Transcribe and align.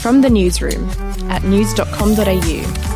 From 0.00 0.20
the 0.20 0.30
newsroom 0.30 0.88
at 1.30 1.42
news.com.au. 1.44 2.88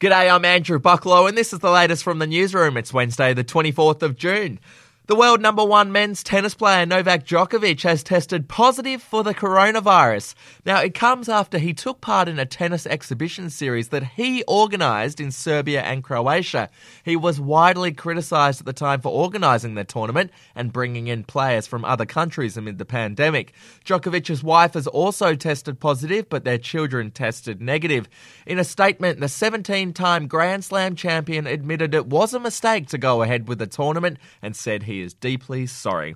G'day, 0.00 0.34
I'm 0.34 0.44
Andrew 0.44 0.78
Bucklow, 0.78 1.28
and 1.28 1.38
this 1.38 1.52
is 1.52 1.60
the 1.60 1.70
latest 1.70 2.02
from 2.02 2.18
the 2.18 2.26
newsroom. 2.26 2.76
It's 2.76 2.92
Wednesday, 2.92 3.32
the 3.32 3.44
24th 3.44 4.02
of 4.02 4.16
June. 4.16 4.58
The 5.06 5.14
world 5.14 5.42
number 5.42 5.62
one 5.62 5.92
men's 5.92 6.22
tennis 6.22 6.54
player 6.54 6.86
Novak 6.86 7.26
Djokovic 7.26 7.82
has 7.82 8.02
tested 8.02 8.48
positive 8.48 9.02
for 9.02 9.22
the 9.22 9.34
coronavirus. 9.34 10.34
Now, 10.64 10.80
it 10.80 10.94
comes 10.94 11.28
after 11.28 11.58
he 11.58 11.74
took 11.74 12.00
part 12.00 12.26
in 12.26 12.38
a 12.38 12.46
tennis 12.46 12.86
exhibition 12.86 13.50
series 13.50 13.88
that 13.88 14.02
he 14.02 14.42
organised 14.48 15.20
in 15.20 15.30
Serbia 15.30 15.82
and 15.82 16.02
Croatia. 16.02 16.70
He 17.04 17.16
was 17.16 17.38
widely 17.38 17.92
criticised 17.92 18.60
at 18.60 18.64
the 18.64 18.72
time 18.72 19.02
for 19.02 19.10
organising 19.10 19.74
the 19.74 19.84
tournament 19.84 20.30
and 20.54 20.72
bringing 20.72 21.08
in 21.08 21.24
players 21.24 21.66
from 21.66 21.84
other 21.84 22.06
countries 22.06 22.56
amid 22.56 22.78
the 22.78 22.86
pandemic. 22.86 23.52
Djokovic's 23.84 24.42
wife 24.42 24.72
has 24.72 24.86
also 24.86 25.34
tested 25.34 25.80
positive, 25.80 26.30
but 26.30 26.44
their 26.44 26.56
children 26.56 27.10
tested 27.10 27.60
negative. 27.60 28.08
In 28.46 28.58
a 28.58 28.64
statement, 28.64 29.20
the 29.20 29.28
17 29.28 29.92
time 29.92 30.28
Grand 30.28 30.64
Slam 30.64 30.96
champion 30.96 31.46
admitted 31.46 31.94
it 31.94 32.06
was 32.06 32.32
a 32.32 32.40
mistake 32.40 32.88
to 32.88 32.96
go 32.96 33.20
ahead 33.20 33.48
with 33.48 33.58
the 33.58 33.66
tournament 33.66 34.16
and 34.40 34.56
said 34.56 34.84
he 34.84 34.93
he 34.94 35.02
is 35.02 35.14
deeply 35.14 35.66
sorry. 35.66 36.14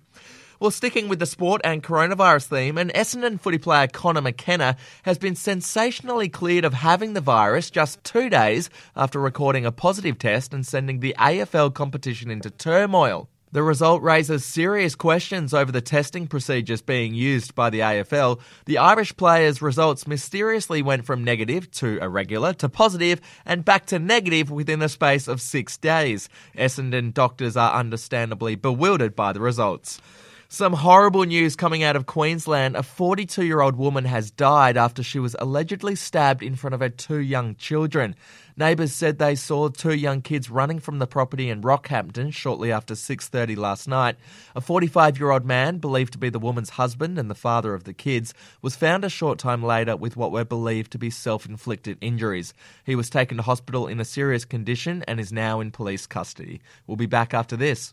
Well, 0.60 0.70
sticking 0.72 1.08
with 1.08 1.20
the 1.20 1.26
sport 1.26 1.60
and 1.62 1.82
coronavirus 1.82 2.46
theme, 2.46 2.78
an 2.78 2.90
Essendon 2.94 3.40
footy 3.40 3.58
player 3.58 3.86
Connor 3.86 4.20
McKenna 4.20 4.76
has 5.04 5.16
been 5.16 5.36
sensationally 5.36 6.28
cleared 6.28 6.64
of 6.64 6.74
having 6.74 7.12
the 7.12 7.20
virus 7.20 7.70
just 7.70 8.02
two 8.02 8.28
days 8.28 8.68
after 8.96 9.20
recording 9.20 9.64
a 9.64 9.70
positive 9.70 10.18
test 10.18 10.52
and 10.52 10.66
sending 10.66 10.98
the 10.98 11.14
AFL 11.18 11.74
competition 11.74 12.30
into 12.30 12.50
turmoil. 12.50 13.28
The 13.50 13.62
result 13.62 14.02
raises 14.02 14.44
serious 14.44 14.94
questions 14.94 15.54
over 15.54 15.72
the 15.72 15.80
testing 15.80 16.26
procedures 16.26 16.82
being 16.82 17.14
used 17.14 17.54
by 17.54 17.70
the 17.70 17.80
AFL. 17.80 18.40
The 18.66 18.76
Irish 18.76 19.16
player's 19.16 19.62
results 19.62 20.06
mysteriously 20.06 20.82
went 20.82 21.06
from 21.06 21.24
negative 21.24 21.70
to 21.72 21.98
irregular 21.98 22.52
to 22.54 22.68
positive 22.68 23.22
and 23.46 23.64
back 23.64 23.86
to 23.86 23.98
negative 23.98 24.50
within 24.50 24.80
the 24.80 24.88
space 24.88 25.28
of 25.28 25.40
six 25.40 25.78
days. 25.78 26.28
Essendon 26.56 27.14
doctors 27.14 27.56
are 27.56 27.72
understandably 27.72 28.54
bewildered 28.54 29.16
by 29.16 29.32
the 29.32 29.40
results. 29.40 29.98
Some 30.50 30.72
horrible 30.72 31.24
news 31.24 31.56
coming 31.56 31.82
out 31.82 31.94
of 31.94 32.06
Queensland. 32.06 32.74
A 32.74 32.82
42 32.82 33.44
year 33.44 33.60
old 33.60 33.76
woman 33.76 34.06
has 34.06 34.30
died 34.30 34.78
after 34.78 35.02
she 35.02 35.18
was 35.18 35.36
allegedly 35.38 35.94
stabbed 35.94 36.42
in 36.42 36.56
front 36.56 36.72
of 36.72 36.80
her 36.80 36.88
two 36.88 37.18
young 37.18 37.54
children. 37.56 38.16
Neighbours 38.56 38.94
said 38.94 39.18
they 39.18 39.34
saw 39.34 39.68
two 39.68 39.92
young 39.92 40.22
kids 40.22 40.48
running 40.48 40.78
from 40.78 41.00
the 41.00 41.06
property 41.06 41.50
in 41.50 41.60
Rockhampton 41.60 42.32
shortly 42.32 42.72
after 42.72 42.94
6:30 42.94 43.58
last 43.58 43.86
night. 43.86 44.16
A 44.56 44.62
45-year-old 44.62 45.44
man, 45.44 45.76
believed 45.80 46.14
to 46.14 46.18
be 46.18 46.30
the 46.30 46.38
woman's 46.38 46.70
husband 46.70 47.18
and 47.18 47.30
the 47.30 47.34
father 47.34 47.74
of 47.74 47.84
the 47.84 47.92
kids, 47.92 48.32
was 48.62 48.74
found 48.74 49.04
a 49.04 49.10
short 49.10 49.38
time 49.38 49.62
later 49.62 49.98
with 49.98 50.16
what 50.16 50.32
were 50.32 50.46
believed 50.46 50.92
to 50.92 50.98
be 50.98 51.10
self-inflicted 51.10 51.98
injuries. 52.00 52.54
He 52.84 52.96
was 52.96 53.10
taken 53.10 53.36
to 53.36 53.42
hospital 53.42 53.86
in 53.86 54.00
a 54.00 54.04
serious 54.06 54.46
condition 54.46 55.04
and 55.06 55.20
is 55.20 55.30
now 55.30 55.60
in 55.60 55.72
police 55.72 56.06
custody. 56.06 56.62
We'll 56.86 56.96
be 56.96 57.04
back 57.04 57.34
after 57.34 57.54
this. 57.54 57.92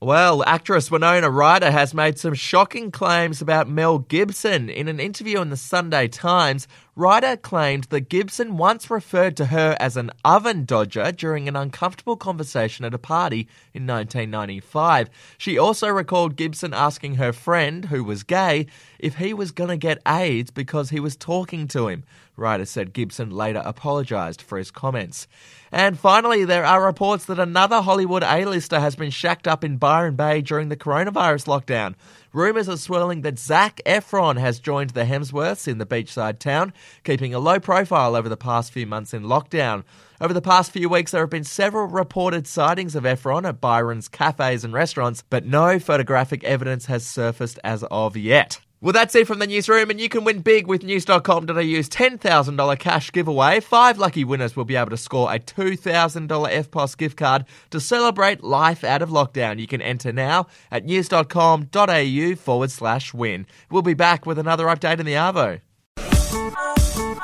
Well, 0.00 0.44
actress 0.44 0.92
Winona 0.92 1.28
Ryder 1.28 1.72
has 1.72 1.92
made 1.92 2.20
some 2.20 2.34
shocking 2.34 2.92
claims 2.92 3.42
about 3.42 3.68
Mel 3.68 3.98
Gibson. 3.98 4.70
In 4.70 4.86
an 4.86 5.00
interview 5.00 5.40
in 5.40 5.50
the 5.50 5.56
Sunday 5.56 6.06
Times, 6.06 6.68
Ryder 6.98 7.36
claimed 7.36 7.84
that 7.90 8.08
Gibson 8.08 8.56
once 8.56 8.90
referred 8.90 9.36
to 9.36 9.46
her 9.46 9.76
as 9.78 9.96
an 9.96 10.10
oven 10.24 10.64
dodger 10.64 11.12
during 11.12 11.46
an 11.46 11.54
uncomfortable 11.54 12.16
conversation 12.16 12.84
at 12.84 12.92
a 12.92 12.98
party 12.98 13.46
in 13.72 13.86
1995. 13.86 15.08
She 15.38 15.56
also 15.56 15.86
recalled 15.90 16.34
Gibson 16.34 16.74
asking 16.74 17.14
her 17.14 17.32
friend, 17.32 17.84
who 17.84 18.02
was 18.02 18.24
gay, 18.24 18.66
if 18.98 19.14
he 19.18 19.32
was 19.32 19.52
going 19.52 19.70
to 19.70 19.76
get 19.76 20.02
AIDS 20.08 20.50
because 20.50 20.90
he 20.90 20.98
was 20.98 21.14
talking 21.14 21.68
to 21.68 21.86
him. 21.86 22.02
Ryder 22.36 22.64
said 22.64 22.92
Gibson 22.92 23.30
later 23.30 23.62
apologised 23.64 24.42
for 24.42 24.58
his 24.58 24.72
comments. 24.72 25.28
And 25.70 25.96
finally, 25.96 26.44
there 26.44 26.64
are 26.64 26.84
reports 26.84 27.26
that 27.26 27.38
another 27.38 27.80
Hollywood 27.80 28.24
A-lister 28.24 28.80
has 28.80 28.96
been 28.96 29.10
shacked 29.10 29.46
up 29.46 29.62
in 29.62 29.76
Byron 29.76 30.16
Bay 30.16 30.40
during 30.40 30.68
the 30.68 30.76
coronavirus 30.76 31.46
lockdown. 31.46 31.94
Rumours 32.32 32.68
are 32.68 32.76
swirling 32.76 33.22
that 33.22 33.38
Zac 33.38 33.80
Efron 33.86 34.38
has 34.38 34.60
joined 34.60 34.90
the 34.90 35.04
Hemsworths 35.04 35.66
in 35.66 35.78
the 35.78 35.86
beachside 35.86 36.38
town, 36.38 36.74
keeping 37.02 37.32
a 37.32 37.38
low 37.38 37.58
profile 37.58 38.14
over 38.14 38.28
the 38.28 38.36
past 38.36 38.70
few 38.70 38.86
months 38.86 39.14
in 39.14 39.22
lockdown. 39.22 39.82
Over 40.20 40.34
the 40.34 40.42
past 40.42 40.70
few 40.70 40.90
weeks, 40.90 41.12
there 41.12 41.22
have 41.22 41.30
been 41.30 41.44
several 41.44 41.86
reported 41.86 42.46
sightings 42.46 42.94
of 42.94 43.04
Efron 43.04 43.48
at 43.48 43.62
Byron's 43.62 44.08
cafes 44.08 44.62
and 44.62 44.74
restaurants, 44.74 45.22
but 45.30 45.46
no 45.46 45.78
photographic 45.78 46.44
evidence 46.44 46.86
has 46.86 47.06
surfaced 47.06 47.58
as 47.64 47.82
of 47.84 48.14
yet. 48.14 48.60
Well, 48.80 48.92
that's 48.92 49.14
it 49.16 49.26
from 49.26 49.40
the 49.40 49.46
newsroom, 49.46 49.90
and 49.90 50.00
you 50.00 50.08
can 50.08 50.22
win 50.22 50.40
big 50.40 50.68
with 50.68 50.84
news.com.au's 50.84 51.88
$10,000 51.88 52.78
cash 52.78 53.10
giveaway. 53.10 53.58
Five 53.58 53.98
lucky 53.98 54.22
winners 54.22 54.54
will 54.54 54.64
be 54.64 54.76
able 54.76 54.90
to 54.90 54.96
score 54.96 55.32
a 55.34 55.40
$2,000 55.40 56.28
EFTPOS 56.28 56.96
gift 56.96 57.16
card 57.16 57.44
to 57.70 57.80
celebrate 57.80 58.44
life 58.44 58.84
out 58.84 59.02
of 59.02 59.10
lockdown. 59.10 59.58
You 59.58 59.66
can 59.66 59.82
enter 59.82 60.12
now 60.12 60.46
at 60.70 60.84
news.com.au 60.84 62.34
forward 62.36 62.70
slash 62.70 63.12
win. 63.12 63.46
We'll 63.68 63.82
be 63.82 63.94
back 63.94 64.26
with 64.26 64.38
another 64.38 64.66
update 64.66 65.00
in 65.00 65.06
the 65.06 65.14
Arvo. 65.14 65.60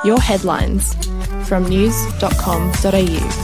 Your 0.04 0.20
headlines 0.20 0.94
from 1.46 1.68
news.com.au. 1.68 3.43